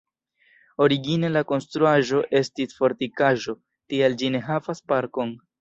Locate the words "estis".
2.41-2.75